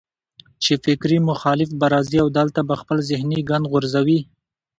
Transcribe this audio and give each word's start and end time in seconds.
چې 0.63 0.73
فکري 0.83 1.17
مخالف 1.29 1.69
به 1.79 1.87
راځي 1.93 2.17
او 2.23 2.27
دلته 2.37 2.59
به 2.69 2.75
خپل 2.81 2.97
ذهني 3.09 3.39
ګند 3.49 3.65
غورځوي 3.71 4.19